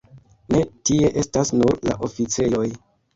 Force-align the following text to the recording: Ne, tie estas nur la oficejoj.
Ne, 0.53 0.61
tie 0.89 1.11
estas 1.23 1.51
nur 1.57 1.75
la 1.91 1.99
oficejoj. 2.09 2.65